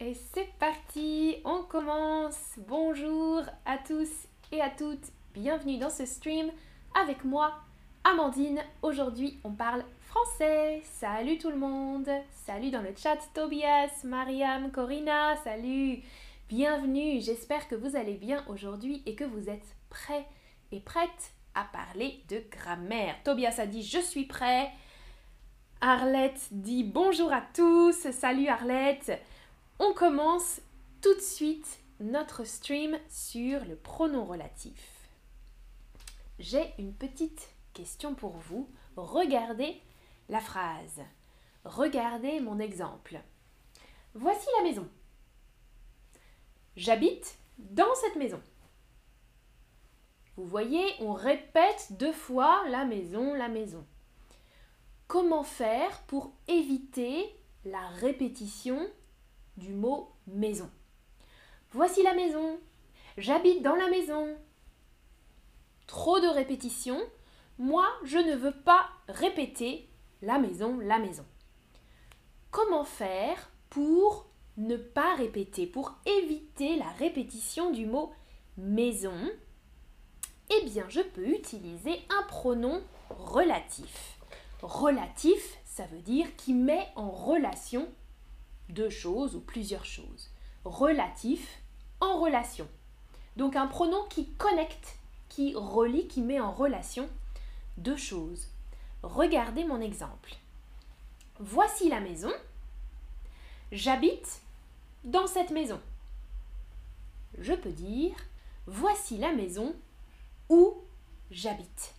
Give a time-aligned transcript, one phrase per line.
[0.00, 2.54] Et c'est parti, on commence.
[2.68, 4.08] Bonjour à tous
[4.52, 6.52] et à toutes, bienvenue dans ce stream
[6.94, 7.52] avec moi,
[8.04, 8.60] Amandine.
[8.82, 10.82] Aujourd'hui, on parle français.
[10.84, 12.08] Salut tout le monde.
[12.30, 15.34] Salut dans le chat Tobias, Mariam, Corinna.
[15.42, 15.98] Salut.
[16.48, 17.20] Bienvenue.
[17.20, 20.26] J'espère que vous allez bien aujourd'hui et que vous êtes prêts
[20.70, 23.16] et prêtes à parler de grammaire.
[23.24, 24.70] Tobias a dit je suis prêt.
[25.80, 28.12] Arlette dit bonjour à tous.
[28.12, 29.20] Salut Arlette.
[29.80, 30.60] On commence
[31.00, 35.08] tout de suite notre stream sur le pronom relatif.
[36.40, 38.68] J'ai une petite question pour vous.
[38.96, 39.80] Regardez
[40.28, 41.00] la phrase.
[41.64, 43.20] Regardez mon exemple.
[44.14, 44.88] Voici la maison.
[46.76, 48.42] J'habite dans cette maison.
[50.36, 53.86] Vous voyez, on répète deux fois la maison, la maison.
[55.06, 57.32] Comment faire pour éviter
[57.64, 58.88] la répétition
[59.66, 60.70] mot maison
[61.72, 62.58] Voici la maison.
[63.18, 64.36] J'habite dans la maison.
[65.86, 67.00] Trop de répétitions.
[67.58, 69.88] Moi, je ne veux pas répéter
[70.22, 71.26] la maison, la maison.
[72.50, 78.12] Comment faire pour ne pas répéter, pour éviter la répétition du mot
[78.56, 79.14] maison?
[80.50, 84.18] Eh bien, je peux utiliser un pronom relatif.
[84.62, 87.86] Relatif, ça veut dire qui met en relation
[88.68, 90.30] deux choses ou plusieurs choses.
[90.64, 91.60] Relatif,
[92.00, 92.68] en relation.
[93.36, 97.08] Donc un pronom qui connecte, qui relie, qui met en relation
[97.76, 98.48] deux choses.
[99.02, 100.34] Regardez mon exemple.
[101.38, 102.32] Voici la maison.
[103.70, 104.40] J'habite
[105.04, 105.80] dans cette maison.
[107.38, 108.16] Je peux dire
[108.66, 109.74] voici la maison
[110.48, 110.74] où
[111.30, 111.94] j'habite.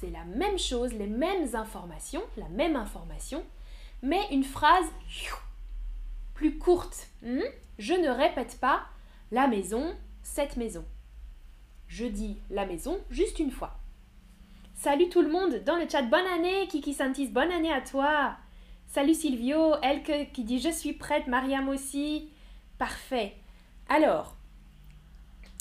[0.00, 3.44] C'est la même chose, les mêmes informations, la même information,
[4.02, 4.86] mais une phrase
[6.38, 7.08] plus courte.
[7.22, 7.42] Hmm?
[7.80, 8.86] Je ne répète pas
[9.32, 10.84] la maison, cette maison.
[11.88, 13.76] Je dis la maison juste une fois.
[14.74, 16.02] Salut tout le monde dans le chat.
[16.02, 17.26] Bonne année, Kiki Santis.
[17.26, 18.36] Bonne année à toi.
[18.86, 19.74] Salut Silvio.
[19.82, 21.26] Elke qui dit je suis prête.
[21.26, 22.30] Mariam aussi.
[22.78, 23.34] Parfait.
[23.88, 24.37] Alors.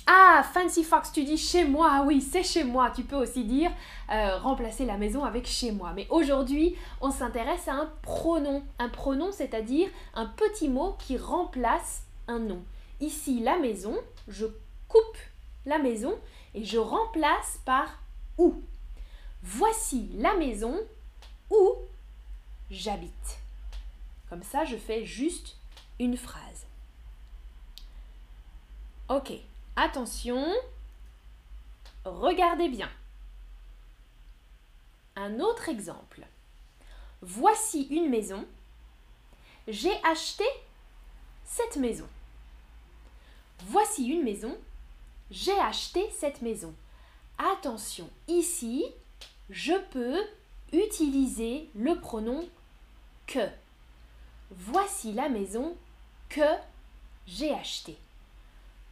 [0.10, 2.04] Ah, Fancy Fox, tu dis chez moi.
[2.06, 2.92] Oui, c'est chez moi.
[2.92, 3.70] Tu peux aussi dire
[4.10, 5.92] euh, remplacer la maison avec chez moi.
[5.94, 8.64] Mais aujourd'hui, on s'intéresse à un pronom.
[8.80, 12.64] Un pronom, c'est-à-dire un petit mot qui remplace un nom.
[13.02, 13.98] Ici, la maison,
[14.30, 14.46] je
[14.88, 15.18] coupe
[15.66, 16.18] la maison
[16.56, 18.00] et je remplace par
[18.38, 18.56] où.
[19.44, 20.80] Voici la maison
[21.50, 21.74] où
[22.72, 23.40] j'habite.
[24.30, 25.58] Comme ça, je fais juste
[26.00, 26.66] une phrase.
[29.10, 29.34] Ok,
[29.78, 30.46] attention,
[32.04, 32.90] regardez bien.
[35.16, 36.26] Un autre exemple.
[37.22, 38.46] Voici une maison.
[39.68, 40.44] J'ai acheté
[41.46, 42.08] cette maison.
[43.68, 44.56] Voici une maison.
[45.32, 46.74] J'ai acheté cette maison.
[47.38, 48.86] Attention, ici,
[49.50, 50.24] je peux
[50.74, 52.48] utiliser le pronom
[53.26, 53.48] que.
[54.52, 55.76] Voici la maison
[56.30, 56.56] que
[57.26, 57.98] j'ai achetée.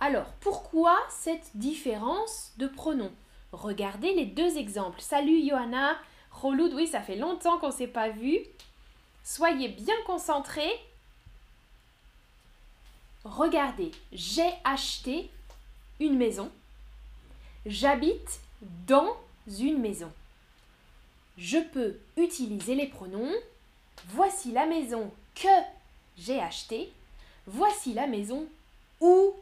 [0.05, 3.11] Alors, pourquoi cette différence de pronom?
[3.51, 5.01] Regardez les deux exemples.
[5.01, 5.97] Salut Johanna,
[6.31, 8.37] Roloud, oui, ça fait longtemps qu'on ne s'est pas vu.
[9.23, 10.73] Soyez bien concentrés.
[13.23, 15.31] Regardez, j'ai acheté
[15.99, 16.51] une maison.
[17.65, 19.15] J'habite dans
[19.47, 20.11] une maison
[21.37, 23.33] je peux utiliser les pronoms
[24.09, 25.47] voici la maison que
[26.17, 26.91] j'ai achetée,
[27.45, 28.45] voici la maison
[29.01, 29.33] où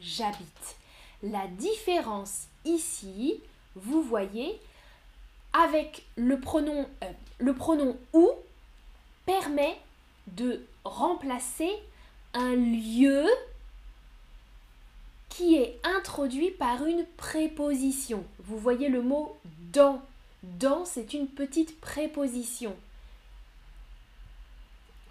[0.00, 0.76] j'habite.
[1.22, 3.40] La différence ici,
[3.74, 4.58] vous voyez,
[5.52, 8.28] avec le pronom, euh, le pronom où
[9.24, 9.78] permet
[10.26, 11.70] de remplacer
[12.34, 13.24] un lieu
[15.28, 18.24] qui est introduit par une préposition.
[18.40, 19.36] Vous voyez le mot
[19.72, 20.02] dans
[20.42, 22.76] dans, c'est une petite préposition.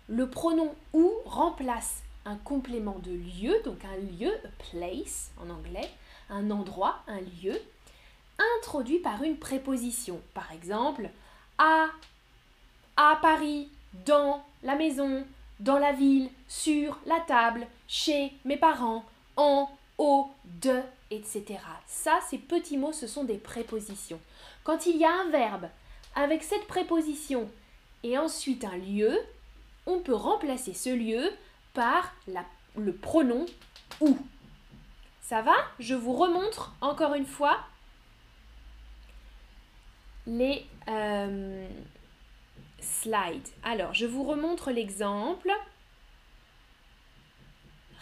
[0.07, 4.31] Le pronom où remplace un complément de lieu, donc un lieu,
[4.71, 5.89] place en anglais,
[6.29, 7.59] un endroit, un lieu,
[8.57, 10.19] introduit par une préposition.
[10.33, 11.09] Par exemple,
[11.57, 11.87] à,
[12.97, 13.69] à Paris,
[14.05, 15.25] dans la maison,
[15.59, 19.05] dans la ville, sur la table, chez mes parents,
[19.37, 20.29] en, au,
[20.61, 20.81] de,
[21.11, 21.59] etc.
[21.85, 24.19] Ça, ces petits mots, ce sont des prépositions.
[24.63, 25.69] Quand il y a un verbe
[26.15, 27.49] avec cette préposition
[28.03, 29.17] et ensuite un lieu,
[29.85, 31.31] on peut remplacer ce lieu
[31.75, 32.15] par
[32.75, 33.45] le pronom
[34.01, 34.17] ou.
[35.21, 35.55] Ça va?
[35.79, 37.59] Je vous remontre encore une fois
[40.27, 41.67] les euh,
[42.79, 43.47] slides.
[43.63, 45.51] Alors, je vous remontre l'exemple.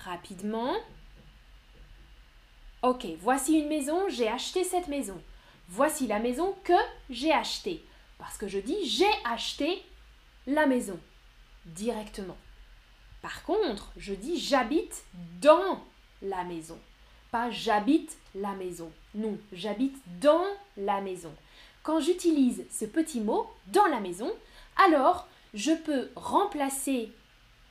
[0.03, 0.73] rapidement.
[2.81, 5.21] Ok, voici une maison, j'ai acheté cette maison.
[5.69, 6.73] Voici la maison que
[7.09, 7.83] j'ai achetée.
[8.17, 9.81] Parce que je dis j'ai acheté
[10.45, 10.99] la maison
[11.65, 12.37] directement.
[13.23, 15.05] Par contre, je dis j'habite
[15.41, 15.81] dans
[16.21, 16.77] la maison.
[17.31, 18.91] Pas j'habite la maison.
[19.15, 21.33] Non, j'habite dans la maison.
[21.83, 24.29] Quand j'utilise ce petit mot dans la maison,
[24.75, 27.11] alors je peux remplacer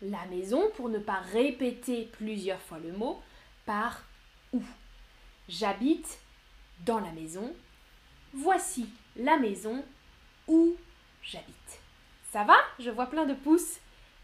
[0.01, 3.21] la maison pour ne pas répéter plusieurs fois le mot
[3.67, 4.03] par
[4.55, 4.63] où.
[5.51, 6.19] J'habite
[6.81, 7.53] dans la maison.
[8.33, 9.85] Voici la maison
[10.49, 10.77] où
[11.23, 11.81] j'habite.
[12.33, 12.57] Ça va?
[12.79, 13.81] Je vois plein de pouces.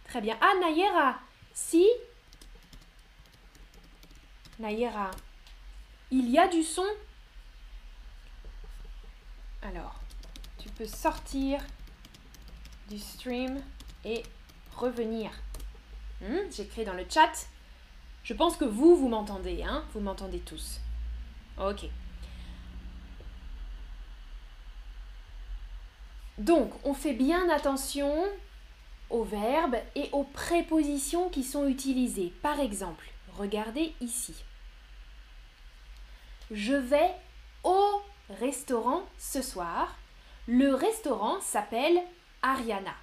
[0.09, 0.39] Très bien.
[0.41, 1.19] Ah, Nayera,
[1.53, 1.87] si.
[4.59, 5.11] Nayera,
[6.11, 6.87] il y a du son.
[9.63, 10.01] Alors,
[10.59, 11.61] tu peux sortir
[12.89, 13.63] du stream
[14.05, 14.23] et
[14.75, 15.31] revenir.
[16.23, 17.47] Hmm, j'écris dans le chat.
[18.25, 20.81] Je pense que vous, vous m'entendez, hein Vous m'entendez tous.
[21.59, 21.85] Ok.
[26.39, 28.27] Donc, on fait bien attention
[29.11, 32.33] aux verbes et aux prépositions qui sont utilisées.
[32.43, 33.07] Par exemple,
[33.37, 34.35] regardez ici.
[36.51, 37.11] Je vais
[37.65, 38.03] au
[38.41, 39.97] restaurant ce soir.
[40.47, 42.01] Le restaurant s'appelle
[42.43, 42.95] Ariana.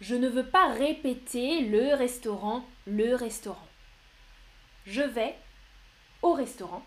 [0.00, 3.68] Je ne veux pas répéter le restaurant, le restaurant.
[4.86, 5.36] Je vais
[6.22, 6.84] au restaurant.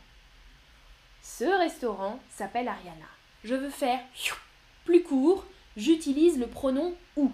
[1.22, 3.08] Ce restaurant s'appelle Ariana.
[3.44, 4.00] Je veux faire
[4.86, 5.46] plus court,
[5.76, 7.32] j'utilise le pronom où.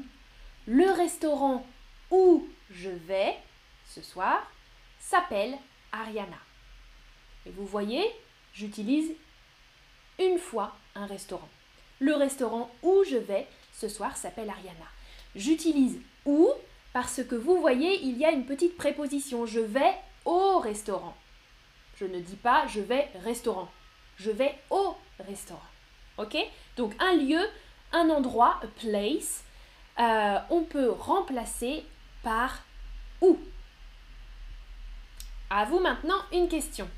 [0.68, 1.66] Le restaurant
[2.10, 3.36] où je vais
[3.90, 4.50] ce soir
[5.00, 5.58] s'appelle
[5.92, 6.38] Ariana.
[7.46, 8.04] Et vous voyez,
[8.54, 9.12] j'utilise
[10.20, 11.50] une fois un restaurant.
[12.00, 14.88] Le restaurant où je vais ce soir s'appelle Ariana.
[15.36, 16.50] J'utilise où
[16.94, 19.46] parce que vous voyez, il y a une petite préposition.
[19.46, 19.96] Je vais
[20.26, 21.18] au restaurant.
[21.98, 23.70] Je ne dis pas je vais restaurant.
[24.18, 25.62] Je vais au restaurant.
[26.18, 26.38] Ok?
[26.78, 27.42] Donc un lieu,
[27.92, 29.44] un endroit, a place,
[30.00, 31.86] euh, on peut remplacer
[32.24, 32.64] par
[33.22, 33.40] où.
[35.50, 36.90] À vous maintenant une question.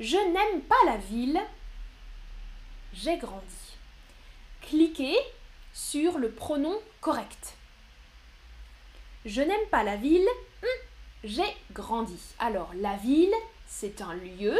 [0.00, 1.40] Je n'aime pas la ville.
[2.92, 3.76] J'ai grandi.
[4.62, 5.16] Cliquez
[5.72, 7.56] sur le pronom correct.
[9.24, 10.26] Je n'aime pas la ville.
[10.62, 10.86] Hmm,
[11.24, 12.20] j'ai grandi.
[12.38, 13.34] Alors, la ville,
[13.66, 14.56] c'est un lieu.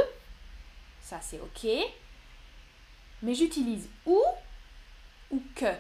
[1.01, 1.67] Ça, c'est OK.
[3.23, 4.21] Mais j'utilise où
[5.31, 5.73] ou que.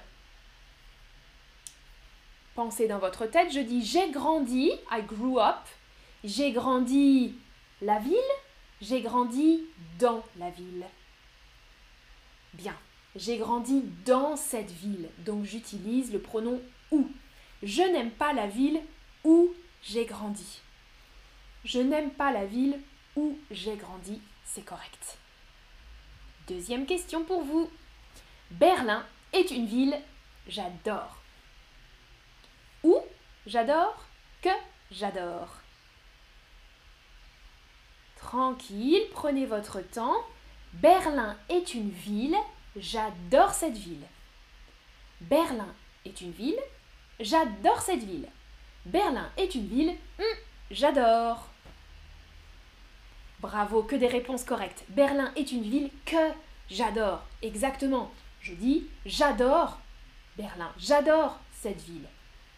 [2.55, 5.67] Pensez dans votre tête, je dis j'ai grandi, I grew up.
[6.23, 7.35] J'ai grandi
[7.83, 8.15] la ville,
[8.81, 9.63] j'ai grandi
[9.99, 10.87] dans la ville.
[12.55, 12.75] Bien,
[13.17, 16.63] j'ai grandi dans cette ville, donc j'utilise le pronom
[16.93, 17.11] où.
[17.63, 18.81] Je n'aime pas la ville
[19.25, 19.53] où
[19.83, 20.61] j'ai grandi.
[21.65, 22.79] Je n'aime pas la ville
[23.17, 25.19] où j'ai grandi, c'est correct.
[26.47, 27.69] Deuxième question pour vous.
[28.51, 29.99] Berlin est une ville,
[30.47, 31.24] j'adore.
[33.47, 34.05] J'adore
[34.41, 34.49] Que
[34.91, 35.49] j'adore.
[38.17, 40.17] Tranquille, prenez votre temps.
[40.73, 42.37] Berlin est une ville,
[42.77, 44.07] j'adore cette ville.
[45.21, 45.69] Berlin
[46.07, 46.59] est une ville,
[47.21, 48.29] j'adore cette ville.
[48.87, 50.39] Berlin est une ville, hmm,
[50.71, 51.49] j'adore.
[53.41, 54.85] Bravo, que des réponses correctes.
[54.89, 56.31] Berlin est une ville que
[56.71, 57.23] j'adore.
[57.43, 58.11] Exactement.
[58.41, 59.79] Je dis j'adore
[60.39, 60.73] Berlin.
[60.79, 62.09] J'adore cette ville.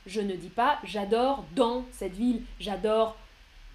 [0.07, 3.17] Je ne dis pas j'adore dans cette ville, j'adore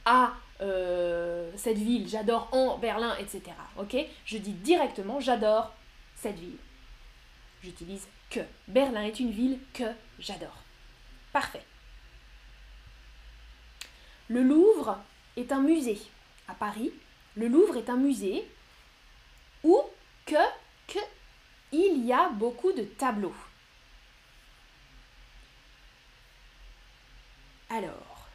[0.06, 3.42] à euh, cette ville, j'adore en Berlin, etc.
[3.78, 3.98] Ok?
[4.26, 5.74] Je dis directement j'adore
[6.16, 6.58] cette ville.
[7.64, 8.40] J'utilise que.
[8.68, 10.64] Berlin est une ville que j'adore.
[11.34, 11.64] Parfait.
[14.28, 14.98] Le Louvre
[15.36, 16.02] est un musée.
[16.48, 16.92] À Paris,
[17.36, 18.48] le Louvre est un musée
[19.64, 19.80] où
[20.26, 20.36] que,
[20.88, 21.00] que
[21.72, 23.36] il y a beaucoup de tableaux.
[27.74, 28.28] Alors,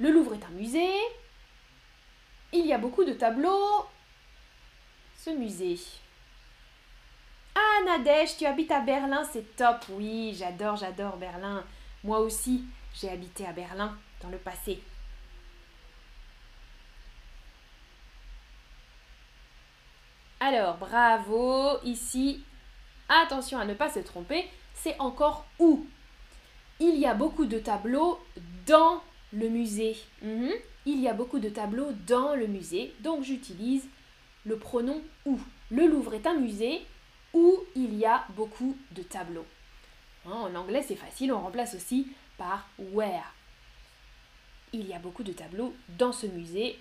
[0.00, 0.98] le Louvre est un musée.
[2.52, 3.86] Il y a beaucoup de tableaux.
[5.14, 5.78] Ce musée.
[7.54, 9.84] Ah, Nadège, tu habites à Berlin, c'est top.
[9.90, 11.64] Oui, j'adore, j'adore Berlin.
[12.02, 12.64] Moi aussi,
[12.94, 14.82] j'ai habité à Berlin dans le passé.
[20.40, 21.78] Alors, bravo.
[21.84, 22.42] Ici,
[23.08, 25.86] attention à ne pas se tromper, c'est encore où?
[26.80, 28.18] Il y a beaucoup de tableaux
[28.66, 29.96] dans le musée.
[30.22, 30.52] Mhm.
[30.86, 33.86] Il y a beaucoup de tableaux dans le musée, donc j'utilise
[34.44, 35.38] le pronom où.
[35.70, 36.80] Le Louvre est un musée
[37.34, 39.44] où il y a beaucoup de tableaux.
[40.24, 42.08] Hein, en anglais, c'est facile, on remplace aussi
[42.38, 43.34] par where.
[44.72, 46.78] Il y a beaucoup de tableaux dans ce musée.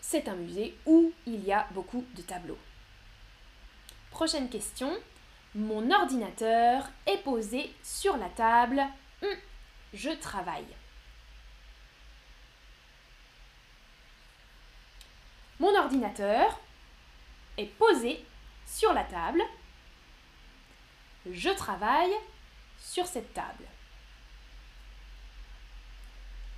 [0.00, 2.58] c'est un musée où il y a beaucoup de tableaux.
[4.10, 4.92] Prochaine question.
[5.56, 8.84] Mon ordinateur est posé sur la table.
[9.22, 9.28] Hum,
[9.94, 10.66] je travaille.
[15.58, 16.60] Mon ordinateur
[17.56, 18.22] est posé
[18.66, 19.40] sur la table.
[21.24, 22.12] Je travaille
[22.78, 23.64] sur cette table.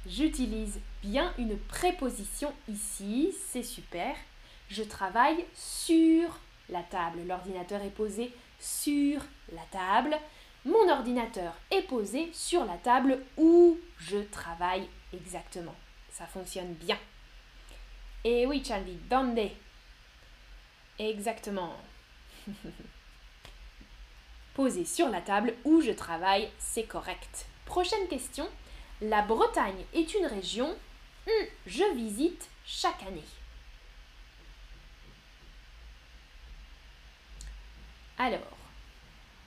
[0.07, 4.17] J'utilise bien une préposition ici, c'est super.
[4.69, 7.21] Je travaille sur la table.
[7.29, 9.21] L'ordinateur est posé sur
[9.53, 10.17] la table.
[10.65, 15.75] Mon ordinateur est posé sur la table où je travaille exactement.
[16.11, 16.99] Ça fonctionne bien.
[18.25, 19.39] Et oui, Charlie, donde?
[20.99, 21.77] Exactement.
[24.55, 27.47] Posé sur la table où je travaille, c'est correct.
[27.65, 28.49] Prochaine question.
[29.01, 30.77] La Bretagne est une région
[31.27, 33.23] hmm, je visite chaque année.
[38.19, 38.41] Alors,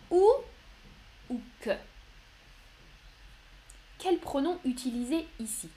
[0.09, 0.25] où
[1.29, 1.71] ou que?
[3.99, 5.69] Quel pronom utiliser ici?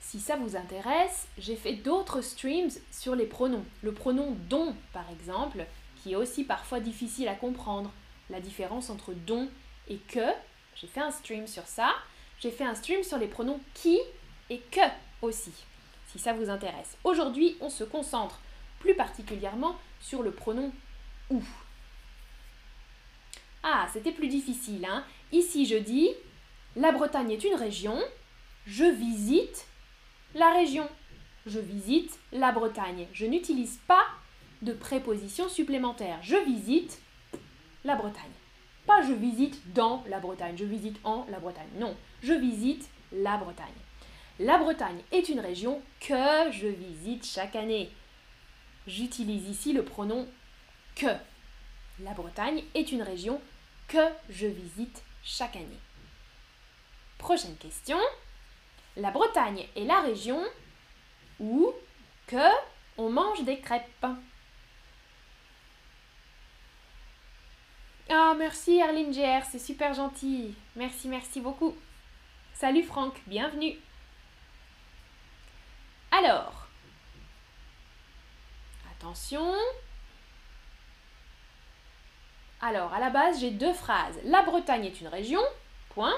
[0.00, 3.64] Si ça vous intéresse, j'ai fait d'autres streams sur les pronoms.
[3.82, 7.92] Le pronom dont, par exemple, qui est aussi parfois difficile à comprendre.
[8.30, 9.48] La différence entre don
[9.88, 10.32] et que,
[10.74, 11.94] j'ai fait un stream sur ça.
[12.40, 13.98] J'ai fait un stream sur les pronoms qui
[14.48, 14.80] et que
[15.22, 15.52] aussi,
[16.08, 16.96] si ça vous intéresse.
[17.04, 18.40] Aujourd'hui, on se concentre
[18.80, 20.72] plus particulièrement sur le pronom
[21.30, 21.42] où.
[23.68, 24.86] Ah, c'était plus difficile.
[24.88, 26.10] Hein Ici, je dis,
[26.76, 27.98] la Bretagne est une région,
[28.64, 29.66] je visite
[30.36, 30.88] la région.
[31.46, 33.08] Je visite la Bretagne.
[33.12, 34.04] Je n'utilise pas
[34.62, 36.20] de préposition supplémentaire.
[36.22, 37.00] Je visite
[37.84, 38.22] la Bretagne.
[38.86, 41.66] Pas je visite dans la Bretagne, je visite en la Bretagne.
[41.80, 43.66] Non, je visite la Bretagne.
[44.38, 47.90] La Bretagne est une région que je visite chaque année.
[48.86, 50.28] J'utilise ici le pronom
[50.94, 51.06] que.
[51.98, 53.40] La Bretagne est une région
[53.88, 55.80] que je visite chaque année.
[57.18, 57.98] Prochaine question.
[58.96, 60.42] La Bretagne est la région
[61.38, 61.72] où
[62.26, 62.50] que
[62.98, 64.06] on mange des crêpes.
[68.08, 70.54] Ah, merci Arline GR, c'est super gentil.
[70.76, 71.74] Merci, merci beaucoup.
[72.54, 73.76] Salut Franck, bienvenue.
[76.10, 76.68] Alors,
[78.92, 79.52] attention,
[82.60, 84.18] alors, à la base, j'ai deux phrases.
[84.24, 85.42] La Bretagne est une région,
[85.90, 86.14] point.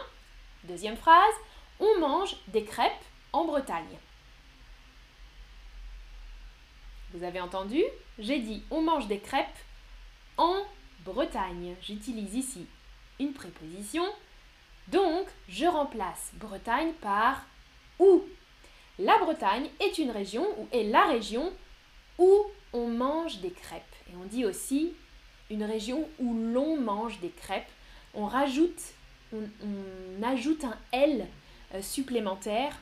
[0.65, 1.35] Deuxième phrase,
[1.81, 3.99] on mange des crêpes en Bretagne.
[7.13, 7.83] Vous avez entendu?
[8.19, 9.47] J'ai dit on mange des crêpes
[10.37, 10.63] en
[11.05, 11.75] Bretagne.
[11.83, 12.67] J'utilise ici
[13.19, 14.05] une préposition.
[14.89, 17.45] Donc, je remplace Bretagne par
[17.99, 18.25] où.
[18.99, 21.53] La Bretagne est une région ou est la région
[22.19, 23.83] où on mange des crêpes.
[24.11, 24.95] Et on dit aussi
[25.51, 27.71] une région où l'on mange des crêpes.
[28.15, 28.81] On rajoute,
[29.33, 29.43] on,
[30.23, 31.27] ajoute un L
[31.75, 32.77] euh, supplémentaire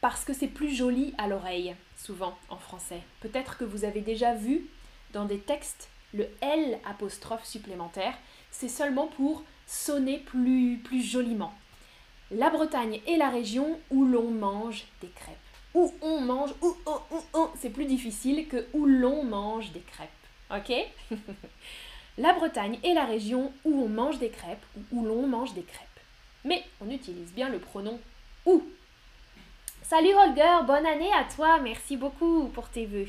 [0.00, 3.00] parce que c'est plus joli à l'oreille, souvent en français.
[3.20, 4.66] Peut-être que vous avez déjà vu
[5.12, 8.14] dans des textes le L apostrophe supplémentaire.
[8.50, 11.54] C'est seulement pour sonner plus, plus joliment.
[12.30, 15.36] La Bretagne est la région où l'on mange des crêpes
[15.76, 16.74] où on mange, où,
[17.56, 20.08] c'est plus difficile que où l'on mange des crêpes.
[20.50, 20.72] Ok?
[22.18, 25.62] La Bretagne est la région où on mange des crêpes ou où l'on mange des
[25.62, 25.86] crêpes.
[26.46, 28.00] Mais on utilise bien le pronom
[28.46, 28.64] où.
[29.82, 33.08] Salut Holger, bonne année à toi, merci beaucoup pour tes vœux.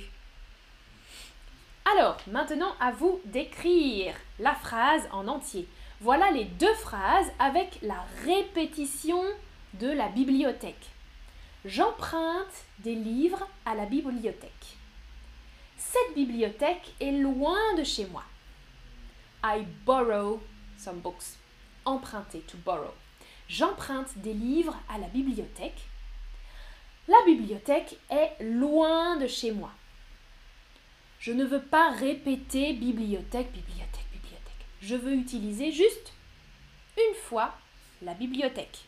[1.95, 5.69] Alors, maintenant à vous d'écrire la phrase en entier.
[6.01, 9.23] Voilà les deux phrases avec la répétition
[9.75, 10.96] de la bibliothèque.
[11.67, 14.77] J'emprunte des livres à la bibliothèque.
[15.77, 18.23] Cette bibliothèque est loin de chez moi.
[19.43, 20.41] I borrow
[20.77, 21.35] some books.
[21.83, 22.93] Emprunter, to borrow.
[23.49, 25.81] J'emprunte des livres à la bibliothèque.
[27.09, 29.71] La bibliothèque est loin de chez moi.
[31.19, 34.65] Je ne veux pas répéter bibliothèque, bibliothèque, bibliothèque.
[34.81, 36.13] Je veux utiliser juste
[36.97, 37.57] une fois
[38.01, 38.86] la bibliothèque.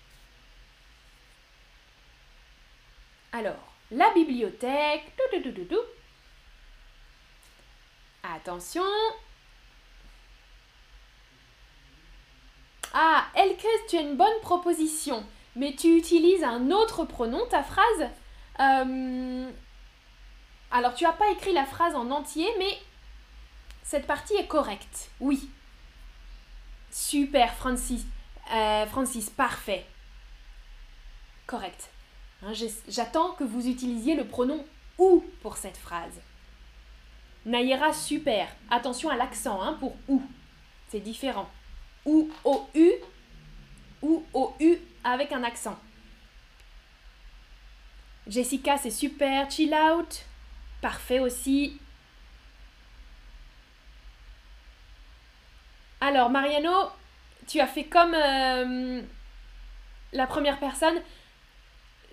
[3.31, 5.11] Alors, la bibliothèque.
[8.23, 8.83] Attention.
[12.93, 15.23] Ah, Elke, tu as une bonne proposition,
[15.55, 18.09] mais tu utilises un autre pronom, ta phrase.
[18.59, 19.51] Euh,
[20.71, 22.79] alors, tu n'as pas écrit la phrase en entier, mais
[23.83, 25.09] cette partie est correcte.
[25.19, 25.49] Oui.
[26.91, 28.05] Super, Francis.
[28.51, 29.85] Euh, Francis, parfait.
[31.45, 31.89] correct.
[32.43, 32.53] Hein,
[32.87, 34.65] j'attends que vous utilisiez le pronom
[34.97, 36.21] ou pour cette phrase.
[37.45, 38.47] Nayera, super.
[38.69, 40.21] Attention à l'accent hein, pour ou.
[40.89, 41.49] C'est différent.
[42.05, 42.91] Ou au U
[44.01, 45.77] ou au U avec un accent.
[48.27, 49.49] Jessica, c'est super.
[49.49, 50.23] Chill out.
[50.81, 51.79] Parfait aussi.
[56.01, 56.89] Alors, Mariano,
[57.47, 59.01] tu as fait comme euh,
[60.13, 61.01] la première personne.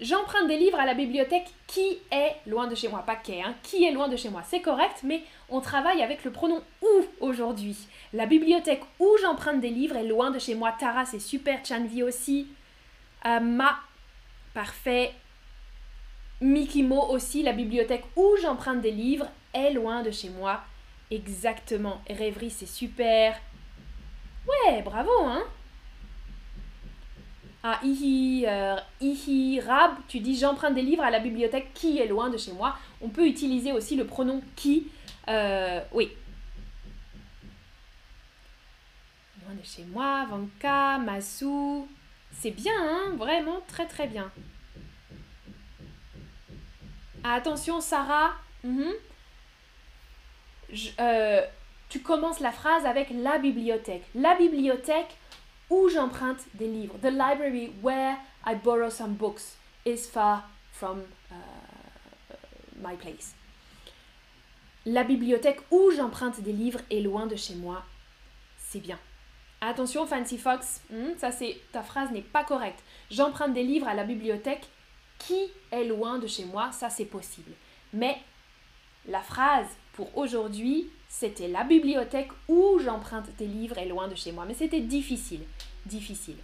[0.01, 3.03] J'emprunte des livres à la bibliothèque qui est loin de chez moi.
[3.07, 4.43] Pas qui, hein, qui est loin de chez moi.
[4.47, 7.77] C'est correct, mais on travaille avec le pronom où aujourd'hui.
[8.13, 10.73] La bibliothèque où j'emprunte des livres est loin de chez moi.
[10.79, 11.65] Tara, c'est super.
[11.65, 12.49] Chanvi aussi.
[13.25, 13.79] Euh, ma,
[14.53, 15.13] parfait.
[16.43, 20.61] Mikimo aussi, la bibliothèque où j'emprunte des livres est loin de chez moi.
[21.11, 22.03] Exactement.
[22.11, 23.41] Rêverie, c'est super.
[24.47, 25.45] Ouais, bravo, hein
[27.63, 32.07] ah, Ihi, euh, Ihi, Rab, tu dis j'emprunte des livres à la bibliothèque qui est
[32.07, 32.77] loin de chez moi.
[33.01, 34.89] On peut utiliser aussi le pronom qui.
[35.29, 36.11] Euh, oui.
[39.45, 41.87] Loin de chez moi, Vanka, Masu.
[42.33, 44.31] C'est bien, hein Vraiment très très bien.
[47.25, 48.35] Ah, attention, Sarah.
[48.63, 48.93] Mhm.
[51.01, 51.43] Euh,
[51.89, 54.05] tu commences la phrase avec la bibliothèque.
[54.15, 55.17] La bibliothèque
[55.71, 56.97] où j'emprunte des livres.
[57.01, 61.35] The library where I borrow some books is far from uh,
[62.81, 63.35] my place.
[64.85, 67.83] La bibliothèque où j'emprunte des livres est loin de chez moi.
[68.59, 68.99] C'est bien.
[69.61, 72.83] Attention, Fancy Fox, hmm, ça c'est ta phrase n'est pas correcte.
[73.11, 74.67] J'emprunte des livres à la bibliothèque
[75.19, 77.53] qui est loin de chez moi, ça c'est possible.
[77.93, 78.19] Mais
[79.09, 84.33] la phrase pour aujourd'hui, c'était la bibliothèque où j'emprunte des livres est loin de chez
[84.33, 84.45] moi.
[84.47, 85.41] Mais c'était difficile,
[85.87, 86.37] difficile.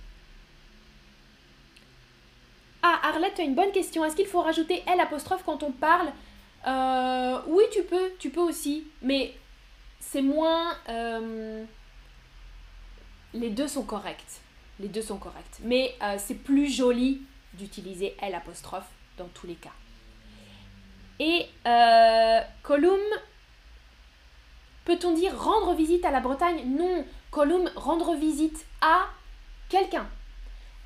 [2.82, 4.04] Ah, Arlette, tu as une bonne question.
[4.04, 6.12] Est-ce qu'il faut rajouter L apostrophe quand on parle?
[6.66, 8.86] Euh, Oui, tu peux, tu peux aussi.
[9.02, 9.34] Mais
[10.00, 10.76] c'est moins...
[10.88, 11.64] Euh,
[13.34, 14.40] les deux sont corrects.
[14.80, 15.58] Les deux sont corrects.
[15.60, 17.22] Mais euh, c'est plus joli
[17.54, 19.70] d'utiliser L apostrophe dans tous les cas.
[21.20, 21.46] Et
[22.62, 22.98] Column,
[24.84, 26.64] Peut-on dire rendre visite à la Bretagne?
[26.66, 27.04] Non.
[27.30, 29.06] Column, rendre visite à
[29.72, 30.06] quelqu'un.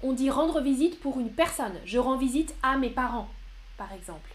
[0.05, 1.77] On dit rendre visite pour une personne.
[1.85, 3.29] Je rends visite à mes parents,
[3.77, 4.31] par exemple.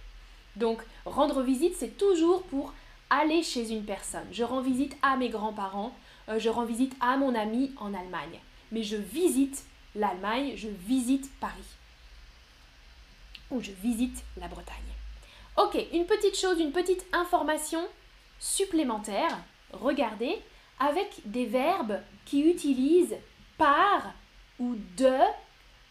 [0.57, 2.73] Donc, rendre visite, c'est toujours pour
[3.09, 4.27] aller chez une personne.
[4.31, 5.95] Je rends visite à mes grands-parents,
[6.27, 8.39] euh, je rends visite à mon ami en Allemagne.
[8.73, 9.63] Mais je visite
[9.95, 11.71] l'Allemagne, je visite Paris.
[13.51, 14.75] Ou je visite la Bretagne.
[15.57, 17.81] Ok, une petite chose, une petite information
[18.39, 19.37] supplémentaire
[19.73, 20.37] regardez,
[20.79, 23.17] avec des verbes qui utilisent
[23.57, 24.13] par
[24.61, 25.17] ou de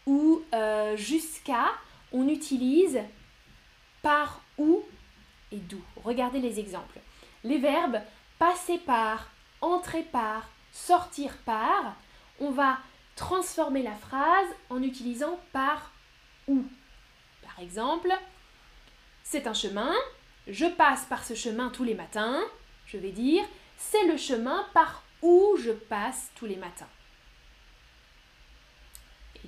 [0.07, 1.71] ou euh, jusqu'à,
[2.11, 2.99] on utilise
[4.01, 4.83] par ou
[5.51, 5.81] et d'où.
[6.03, 6.99] Regardez les exemples.
[7.43, 8.01] Les verbes
[8.39, 9.29] passer par,
[9.59, 11.95] entrer par, sortir par,
[12.39, 12.79] on va
[13.15, 15.91] transformer la phrase en utilisant par
[16.47, 16.63] ou.
[17.43, 18.11] Par exemple,
[19.23, 19.93] c'est un chemin,
[20.47, 22.41] je passe par ce chemin tous les matins,
[22.87, 23.43] je vais dire
[23.77, 26.87] c'est le chemin par où je passe tous les matins.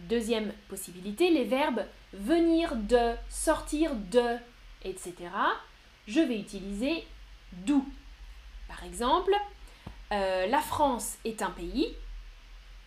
[0.01, 4.37] Deuxième possibilité, les verbes venir de, sortir de,
[4.83, 5.13] etc.
[6.07, 7.05] Je vais utiliser
[7.65, 7.85] d'où.
[8.67, 9.33] Par exemple,
[10.11, 11.87] euh, la France est un pays.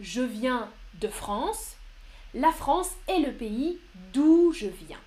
[0.00, 0.68] Je viens
[1.00, 1.76] de France.
[2.34, 3.78] La France est le pays
[4.12, 5.00] d'où je viens.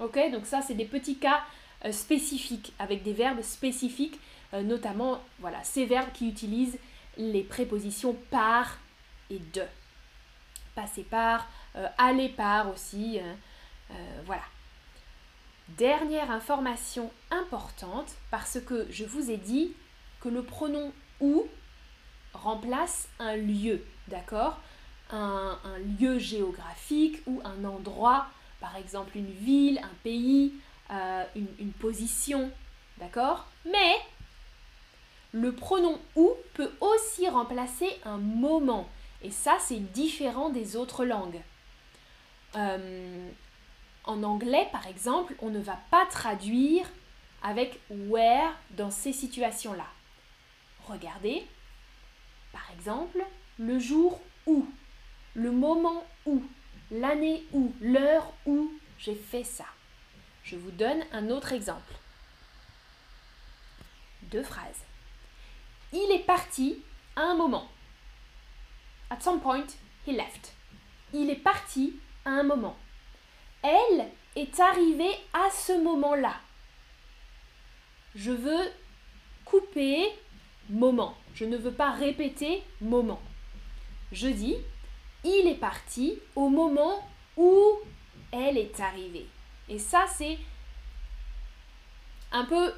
[0.00, 1.42] Ok, donc ça, c'est des petits cas
[1.84, 4.18] euh, spécifiques, avec des verbes spécifiques
[4.52, 6.78] euh, notamment voilà, ces verbes qui utilisent
[7.16, 8.78] les prépositions par
[9.30, 9.62] et de.
[11.10, 13.18] Par, euh, aller par aussi.
[13.18, 14.42] Euh, voilà.
[15.68, 19.72] Dernière information importante, parce que je vous ai dit
[20.20, 21.46] que le pronom ou
[22.32, 24.58] remplace un lieu, d'accord?
[25.12, 25.58] Un,
[26.00, 28.26] lieu géographique ou un endroit,
[28.60, 30.54] par exemple une ville, un pays,
[31.34, 32.50] une position,
[32.98, 33.46] d'accord?
[33.64, 33.96] Mais
[35.32, 38.88] le pronom ou peut aussi remplacer un moment.
[39.22, 41.40] Et ça, c'est différent des autres langues.
[42.56, 43.30] Euh,
[44.04, 46.86] en anglais, par exemple, on ne va pas traduire
[47.42, 49.86] avec where dans ces situations-là.
[50.86, 51.46] Regardez,
[52.52, 53.24] par exemple,
[53.58, 54.66] le jour où,
[55.34, 56.42] le moment où,
[56.90, 59.66] l'année où, l'heure où j'ai fait ça.
[60.42, 61.94] Je vous donne un autre exemple.
[64.22, 64.84] Deux phrases.
[65.92, 66.82] Il est parti
[67.16, 67.68] à un moment.
[69.10, 69.66] At some point,
[70.06, 70.54] he left.
[71.12, 71.94] Il est parti
[72.24, 72.76] à un moment.
[73.62, 76.34] Elle est arrivée à ce moment-là.
[78.14, 78.70] Je veux
[79.44, 80.08] couper
[80.68, 81.16] moment.
[81.34, 83.20] Je ne veux pas répéter moment.
[84.12, 84.56] Je dis,
[85.24, 87.78] il est parti au moment où
[88.32, 89.26] elle est arrivée.
[89.68, 90.38] Et ça, c'est
[92.32, 92.72] un peu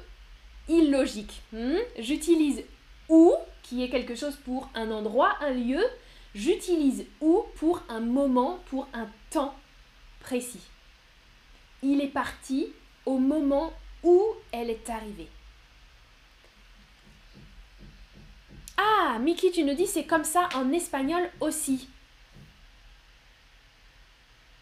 [0.67, 1.41] illogique.
[1.51, 1.77] Hmm?
[1.97, 2.63] J'utilise
[3.09, 5.83] où, qui est quelque chose pour un endroit, un lieu.
[6.35, 9.55] J'utilise où pour un moment, pour un temps
[10.19, 10.67] précis.
[11.81, 12.73] Il est parti
[13.05, 15.29] au moment où elle est arrivée.
[18.77, 21.89] Ah, Mickey, tu nous dis c'est comme ça en espagnol aussi.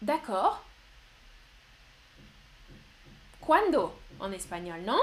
[0.02, 0.64] D'accord.
[3.40, 5.00] Cuando en espagnol, non?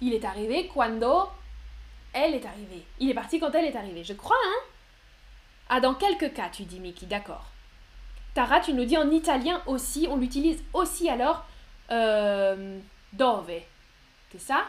[0.00, 1.30] Il est arrivé cuando
[2.12, 2.84] elle est arrivée.
[2.98, 4.62] Il est parti quand elle est arrivée, je crois, hein
[5.68, 7.46] Ah, dans quelques cas, tu dis Mickey, d'accord.
[8.34, 11.44] Tara, tu nous dis en italien aussi, on l'utilise aussi alors
[11.90, 12.78] euh,
[13.12, 13.50] dove.
[14.30, 14.64] C'est ça?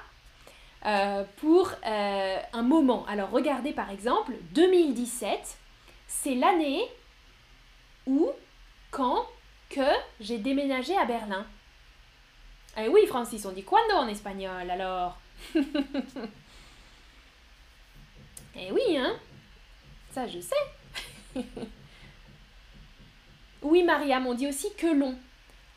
[0.85, 3.05] Euh, Pour euh, un moment.
[3.07, 5.57] Alors regardez par exemple, 2017,
[6.07, 6.81] c'est l'année
[8.07, 8.31] où,
[8.89, 9.27] quand,
[9.69, 9.87] que
[10.19, 11.45] j'ai déménagé à Berlin.
[12.77, 15.19] Eh oui, Francis, on dit quando en espagnol alors
[18.55, 19.17] Eh oui, hein
[20.11, 20.55] Ça, je sais.
[23.61, 25.15] oui, Mariam, on dit aussi que long.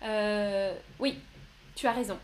[0.02, 1.18] Euh, oui,
[1.74, 2.18] tu as raison.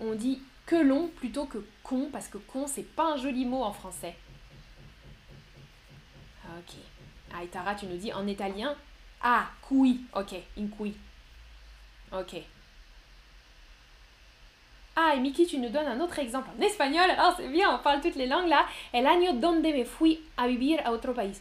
[0.00, 3.62] On dit que long plutôt que con, parce que con, c'est pas un joli mot
[3.62, 4.16] en français.
[6.58, 6.74] Ok.
[7.32, 8.74] Ah, Tara, tu nous dis en italien.
[9.20, 10.04] Ah, cui.
[10.14, 10.96] Ok, in cui.
[12.12, 12.36] Ok.
[14.94, 17.08] Ah, et Miki, tu nous donnes un autre exemple en espagnol.
[17.10, 18.66] Alors, c'est bien, on parle toutes les langues là.
[18.92, 21.40] El año donde me fui a vivir a otro país.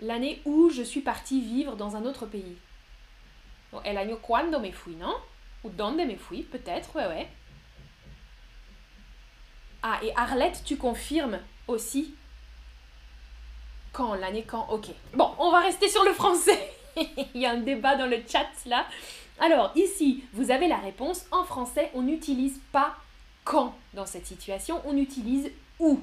[0.00, 2.56] L'année où je suis partie vivre dans un autre pays.
[3.72, 5.14] Bon, el año cuando me fui, non?
[5.64, 7.28] Ou donde me fui, peut-être, ouais, ouais.
[9.82, 12.14] Ah, et Arlette, tu confirmes aussi?
[13.92, 14.66] Quand L'année quand?
[14.70, 14.88] Ok.
[15.14, 16.72] Bon, on va rester sur le français.
[17.34, 18.86] Il y a un débat dans le chat là.
[19.40, 21.24] Alors ici, vous avez la réponse.
[21.30, 22.96] En français, on n'utilise pas
[23.44, 26.00] quand dans cette situation, on utilise où.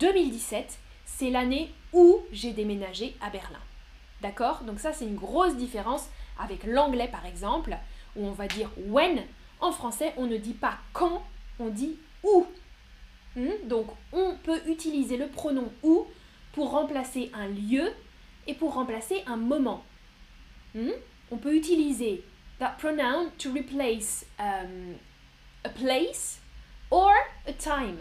[0.00, 3.60] 2017, c'est l'année où j'ai déménagé à Berlin.
[4.22, 4.62] D'accord?
[4.64, 7.76] Donc ça, c'est une grosse différence avec l'anglais par exemple,
[8.16, 9.22] où on va dire when.
[9.60, 11.22] En français, on ne dit pas quand,
[11.58, 12.46] on dit où.
[13.36, 13.68] Hmm?
[13.68, 16.06] Donc on peut utiliser le pronom où
[16.52, 17.92] pour remplacer un lieu
[18.46, 19.84] et pour remplacer un moment.
[20.74, 20.90] Hmm?
[21.30, 22.24] On peut utiliser
[22.58, 24.96] that pronoun to replace um,
[25.64, 26.38] a place
[26.90, 27.12] or
[27.46, 27.98] a time.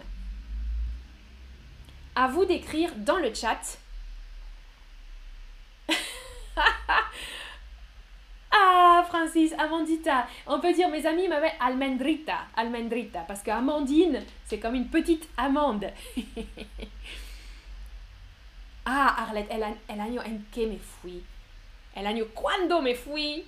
[2.16, 3.78] À vous d'écrire dans le chat.
[8.52, 10.28] ah, Francis, Amandita.
[10.46, 12.46] On peut dire, mes amis m'appellent Almendrita.
[12.56, 13.22] Almendrita.
[13.22, 15.92] Parce que Amandine, c'est comme une petite amande.
[18.86, 21.24] ah, Arlette, el, el año en que me fui.
[21.96, 23.44] El año cuando me fui.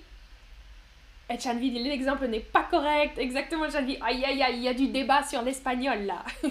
[1.28, 3.18] Et Chanvi dit l'exemple n'est pas correct.
[3.18, 3.98] Exactement, Chanvi.
[4.00, 6.24] Aïe, aïe, aïe, il y a du débat sur l'espagnol là.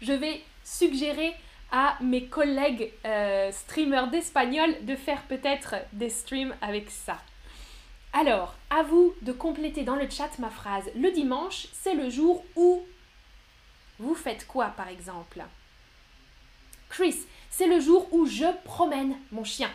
[0.00, 1.34] Je vais suggérer
[1.72, 7.18] à mes collègues euh, streamers d'espagnol de faire peut-être des streams avec ça.
[8.12, 10.84] Alors, à vous de compléter dans le chat ma phrase.
[10.94, 12.82] Le dimanche, c'est le jour où
[13.98, 15.42] vous faites quoi par exemple?
[16.88, 17.16] Chris,
[17.50, 19.70] c'est le jour où je promène mon chien.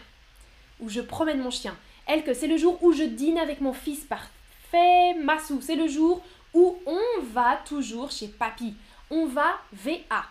[0.79, 1.75] Où je promène mon chien.
[2.07, 5.13] Elle c'est le jour où je dîne avec mon fils parfait.
[5.21, 6.21] Massou, c'est le jour
[6.53, 8.73] où on va toujours chez papy.
[9.09, 10.25] On va VA.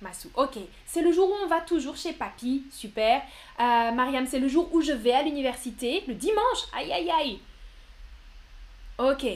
[0.00, 0.58] Massou, ok.
[0.86, 2.64] C'est le jour où on va toujours chez papy.
[2.70, 3.22] Super.
[3.58, 6.04] Euh, Mariam, c'est le jour où je vais à l'université.
[6.06, 6.66] Le dimanche.
[6.76, 7.38] Aïe, aïe, aïe.
[8.98, 9.26] Ok.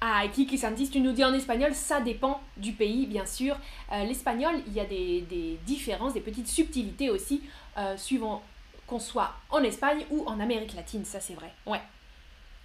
[0.00, 3.56] Ah, Kiki Santis, tu nous dis en espagnol, ça dépend du pays, bien sûr.
[3.92, 7.42] Euh, l'espagnol, il y a des, différences, des petites subtilités aussi,
[7.76, 8.42] euh, suivant
[8.88, 11.52] qu'on soit en Espagne ou en Amérique latine, ça c'est vrai.
[11.66, 11.80] Ouais.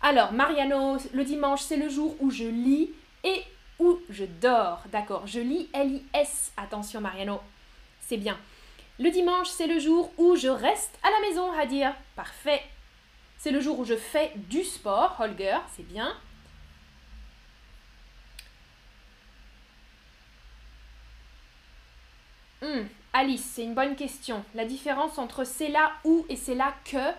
[0.01, 2.91] Alors, Mariano, le dimanche, c'est le jour où je lis
[3.23, 3.43] et
[3.79, 4.83] où je dors.
[4.91, 6.51] D'accord, je lis L-I-S.
[6.57, 7.39] Attention, Mariano,
[8.01, 8.37] c'est bien.
[8.99, 11.93] Le dimanche, c'est le jour où je reste à la maison, Hadir.
[12.15, 12.61] Parfait.
[13.37, 16.15] C'est le jour où je fais du sport, Holger, c'est bien.
[22.61, 22.87] Hmm.
[23.15, 24.43] Alice, c'est une bonne question.
[24.55, 27.13] La différence entre c'est là où et c'est là que.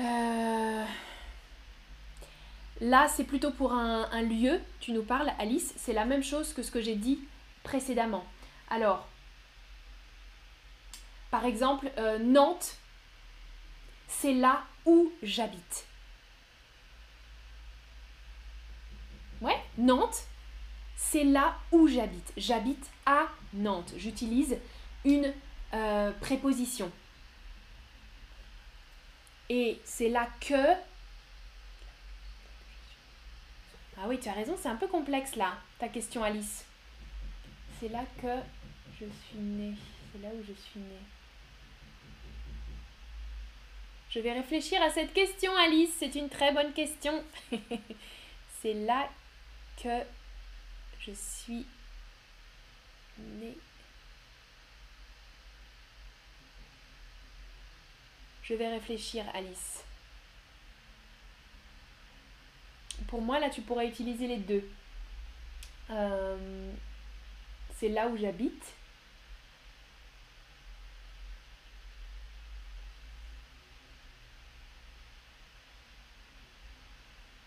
[0.00, 0.84] Euh,
[2.80, 4.60] là, c'est plutôt pour un, lieu.
[4.80, 5.72] Tu nous parles, Alice.
[5.76, 7.20] C'est la même chose que ce que j'ai dit
[7.62, 8.24] précédemment.
[8.70, 9.08] Alors,
[11.30, 12.76] par exemple, euh, Nantes,
[14.08, 15.86] c'est là où j'habite.
[19.40, 20.24] Ouais, Nantes,
[20.98, 22.32] c'est là où j'habite.
[22.36, 23.94] J'habite à Nantes.
[23.96, 24.58] J'utilise
[25.04, 25.32] une
[25.72, 26.90] euh, préposition.
[29.48, 30.74] Et c'est là que...
[33.96, 36.64] Ah oui, tu as raison, c'est un peu complexe là, ta question Alice.
[37.80, 38.34] C'est là que
[39.00, 39.74] je suis née.
[40.12, 41.06] C'est là où je suis née.
[44.10, 45.94] Je vais réfléchir à cette question, Alice.
[45.96, 47.22] C'est une très bonne question.
[48.60, 49.08] c'est là
[49.82, 50.02] que
[51.00, 51.66] je suis
[53.18, 53.56] née.
[58.42, 59.84] Je vais réfléchir, Alice.
[63.08, 64.68] Pour moi, là, tu pourrais utiliser les deux.
[65.90, 66.72] Euh,
[67.76, 68.74] c'est là où j'habite.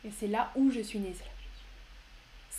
[0.04, 1.16] Et c'est là où je suis née.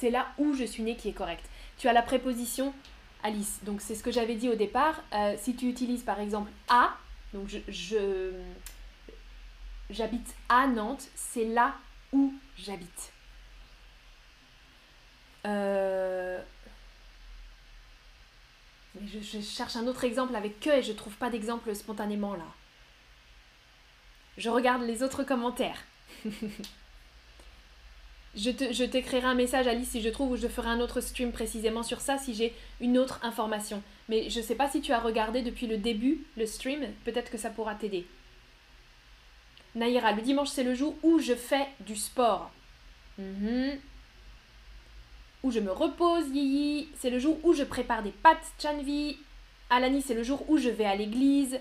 [0.02, 1.44] C'est là où je suis née qui est correct.
[1.78, 2.74] Tu as la préposition
[3.22, 3.60] Alice.
[3.62, 5.00] Donc c'est ce que j'avais dit au départ.
[5.12, 6.96] Euh, si tu utilises par exemple à,
[7.32, 8.32] donc je,
[9.90, 11.76] j'habite à Nantes, c'est là
[12.10, 13.12] où j'habite.
[15.46, 16.42] Euh,
[19.06, 22.48] je, cherche un autre exemple avec que et je trouve pas d'exemple spontanément là.
[24.36, 25.78] Je regarde les autres commentaires.
[28.34, 31.82] Je t'écrirai un message, Alice, si je trouve, ou je ferai un autre stream précisément
[31.82, 33.82] sur ça, si j'ai une autre information.
[34.08, 37.30] Mais je ne sais pas si tu as regardé depuis le début le stream, peut-être
[37.30, 38.06] que ça pourra t'aider.
[39.74, 42.50] Naïra, le dimanche, c'est le jour où je fais du sport.
[43.18, 43.78] Mhm.
[45.42, 46.88] Où je me repose, Yii.
[46.98, 49.18] C'est le jour où je prépare des pâtes, Chanvi.
[49.68, 51.58] Alani, c'est le jour où je vais à l'église.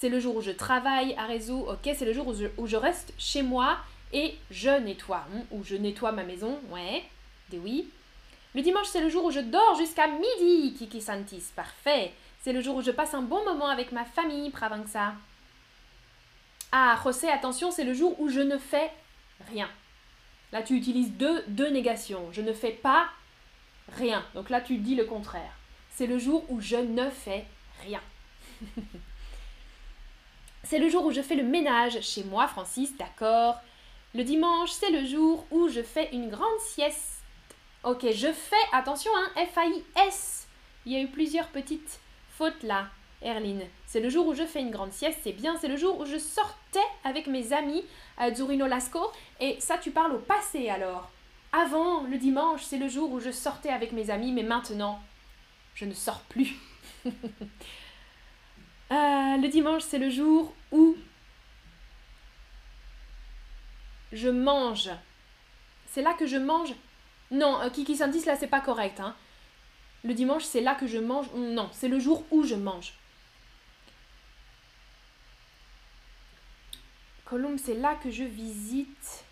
[0.00, 1.52] C'est le jour où je travaille, Arezu.
[1.52, 3.78] Ok, c'est le jour où où je reste chez moi
[4.12, 7.04] et je nettoie, hein, ou je nettoie ma maison, ouais,
[7.50, 7.88] des oui.
[8.54, 12.12] Le dimanche, c'est le jour où je dors jusqu'à midi, Kiki Santis, parfait.
[12.40, 15.14] C'est le jour où je passe un bon moment avec ma famille, Pravanxa.
[16.72, 18.90] Ah, José, attention, c'est le jour où je ne fais
[19.50, 19.68] rien.
[20.52, 22.30] Là, tu utilises deux, deux négations.
[22.32, 23.08] Je ne fais pas
[23.96, 24.24] rien.
[24.34, 25.52] Donc là, tu dis le contraire.
[25.90, 27.44] C'est le jour où je ne fais
[27.84, 28.00] rien.
[30.62, 33.60] c'est le jour où je fais le ménage chez moi, Francis, d'accord.
[34.14, 37.22] Le dimanche, c'est le jour où je fais une grande sieste.
[37.84, 40.46] Ok, je fais, attention, hein, F-A-I-S.
[40.86, 42.86] Il y a eu plusieurs petites fautes là,
[43.20, 43.64] Erline.
[43.86, 45.56] C'est le jour où je fais une grande sieste, c'est bien.
[45.60, 47.84] C'est le jour où je sortais avec mes amis
[48.16, 49.12] à Zurino Lasco.
[49.40, 51.10] Et ça, tu parles au passé alors.
[51.52, 55.00] Avant, le dimanche, c'est le jour où je sortais avec mes amis, mais maintenant,
[55.74, 56.54] je ne sors plus.
[58.90, 60.96] Euh, le dimanche, c'est le jour où
[64.12, 64.90] je mange.
[65.86, 66.74] C'est là que je mange?
[67.30, 69.00] Non, euh, Kiki Santis, là, c'est pas correct.
[69.00, 69.14] Hein.
[70.04, 71.30] Le dimanche, c'est là que je mange?
[71.34, 72.94] Non, c'est le jour où je mange.
[77.24, 79.24] Colombe, c'est là que je visite.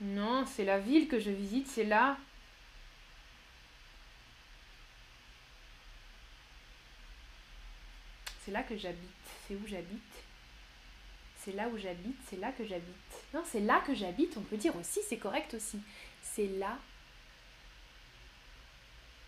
[0.00, 2.16] Non, c'est la ville que je visite, c'est là.
[8.44, 9.15] C'est là que j'habite
[9.46, 10.00] c'est où j'habite.
[11.38, 12.84] C'est là où j'habite, c'est là que j'habite.
[13.32, 15.78] Non, c'est là que j'habite, on peut dire aussi, c'est correct aussi.
[16.22, 16.76] C'est là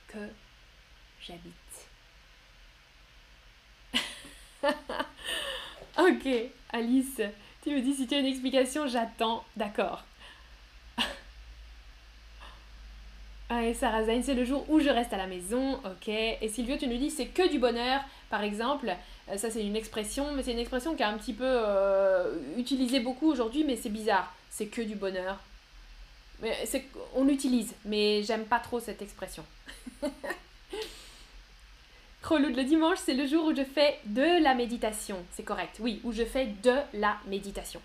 [0.09, 0.28] que
[1.20, 1.54] j'habite.
[5.98, 6.28] ok,
[6.70, 7.20] Alice,
[7.62, 10.04] tu me dis si tu as une explication, j'attends, d'accord.
[13.50, 16.09] Ah, et Sarah Zain, c'est le jour où je reste à la maison, ok.
[16.09, 18.94] Et Sylvio, tu nous dis c'est que du bonheur, par exemple.
[19.31, 22.35] Euh, ça, c'est une expression, mais c'est une expression qui est un petit peu euh,
[22.57, 24.35] utilisée beaucoup aujourd'hui, mais c'est bizarre.
[24.51, 25.38] C'est que du bonheur.
[26.41, 26.57] Mais
[27.14, 29.45] on l'utilise, mais j'aime pas trop cette expression.
[32.23, 35.25] Creloud, le dimanche, c'est le jour où je fais de la méditation.
[35.33, 37.81] C'est correct, oui, où je fais de la méditation.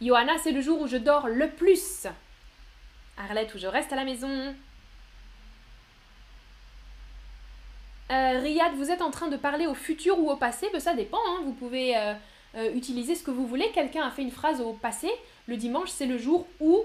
[0.00, 2.06] Johanna, c'est le jour où je dors le plus.
[3.16, 4.54] Arlette, où je reste à la maison.
[8.12, 10.92] Euh, Riyad, vous êtes en train de parler au futur ou au passé ben, Ça
[10.92, 11.40] dépend, hein.
[11.44, 12.14] vous pouvez euh,
[12.56, 13.70] euh, utiliser ce que vous voulez.
[13.72, 15.10] Quelqu'un a fait une phrase au passé.
[15.46, 16.84] Le dimanche, c'est le jour où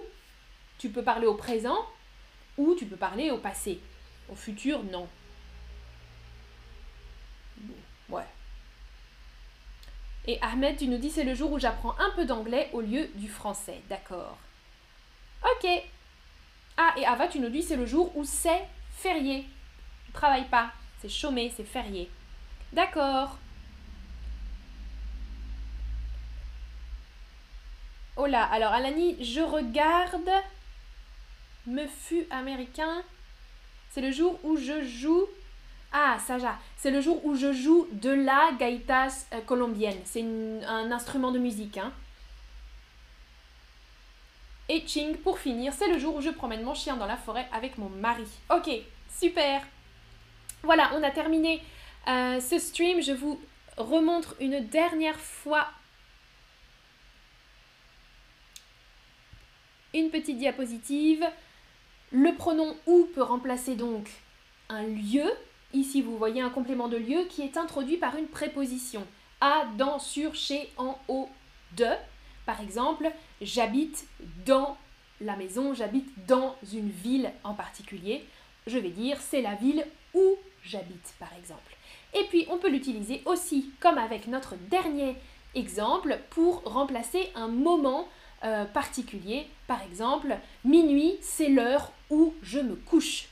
[0.77, 1.77] tu peux parler au présent
[2.57, 3.79] ou tu peux parler au passé.
[4.31, 5.07] Au futur, non.
[8.09, 8.23] ouais.
[10.27, 13.09] Et Ahmed, tu nous dis c'est le jour où j'apprends un peu d'anglais au lieu
[13.15, 13.81] du français.
[13.89, 14.37] D'accord.
[15.43, 15.69] Ok.
[16.77, 19.45] Ah, et Ava, tu nous dis c'est le jour où c'est férié.
[20.07, 20.71] ne travaille pas.
[21.01, 22.09] C'est chômé, c'est férié.
[22.73, 23.37] D'accord.
[28.15, 30.29] Oh là, alors Alani, je regarde.
[31.67, 33.03] Me fut américain.
[33.91, 35.27] C'est le jour où je joue.
[35.91, 39.99] Ah, Saja, c'est le jour où je joue de la gaitas euh, colombienne.
[40.03, 41.77] C'est un instrument de musique.
[41.77, 41.91] Hein.
[44.69, 47.47] Et Ching, pour finir, c'est le jour où je promène mon chien dans la forêt
[47.53, 48.27] avec mon mari.
[48.49, 48.69] Ok,
[49.09, 49.61] super.
[50.67, 51.61] Voilà, on a terminé
[52.09, 53.01] euh, ce stream.
[53.01, 53.39] Je vous
[53.77, 55.65] remontre une dernière fois
[59.93, 61.25] une petite diapositive.
[62.11, 64.09] Le pronom ou peut remplacer donc
[64.67, 65.31] un lieu.
[65.73, 69.07] Ici, vous voyez un complément de lieu qui est introduit par une préposition.
[69.39, 71.29] À, dans, sur, chez, en, au,
[71.77, 71.87] de.
[72.45, 74.05] Par exemple, j'habite
[74.45, 74.77] dans
[75.21, 78.25] la maison, j'habite dans une ville en particulier.
[78.65, 81.75] Je vais dire c'est la ville où j'habite, par exemple.
[82.13, 85.15] Et puis, on peut l'utiliser aussi, comme avec notre dernier
[85.55, 88.07] exemple, pour remplacer un moment
[88.43, 89.47] euh, particulier.
[89.67, 93.27] Par exemple, minuit, c'est l'heure où je me couche.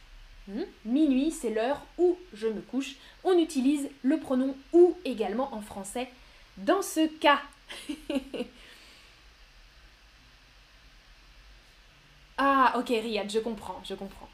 [0.48, 0.64] Hmm?
[0.84, 2.96] Minuit, c'est l'heure où je me couche.
[3.24, 6.10] On utilise le pronom ou également en français
[6.58, 7.42] dans ce cas.
[12.38, 14.30] ah, ok, Riyad, je comprends, je comprends.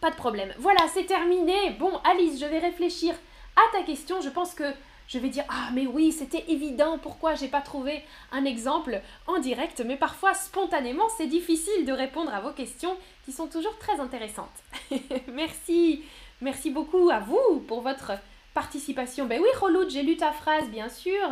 [0.00, 0.52] Pas de problème.
[0.58, 1.70] Voilà, c'est terminé.
[1.78, 3.14] Bon, Alice, je vais réfléchir
[3.56, 4.20] à ta question.
[4.20, 4.64] Je pense que
[5.08, 9.38] je vais dire ah mais oui c'était évident pourquoi j'ai pas trouvé un exemple en
[9.38, 9.82] direct?
[9.84, 14.46] Mais parfois spontanément c'est difficile de répondre à vos questions qui sont toujours très intéressantes.
[15.32, 16.04] merci,
[16.42, 18.12] merci beaucoup à vous pour votre
[18.52, 19.24] participation.
[19.24, 21.30] Ben oui Roloud, j'ai lu ta phrase bien sûr.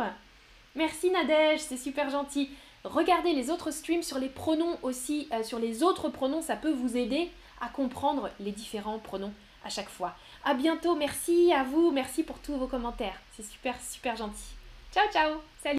[0.75, 2.49] Merci Nadège, c'est super gentil.
[2.83, 6.71] Regardez les autres streams sur les pronoms aussi, euh, sur les autres pronoms, ça peut
[6.71, 7.29] vous aider
[7.61, 10.15] à comprendre les différents pronoms à chaque fois.
[10.43, 13.19] À bientôt, merci à vous, merci pour tous vos commentaires.
[13.35, 14.55] C'est super, super gentil.
[14.93, 15.75] Ciao, ciao, salut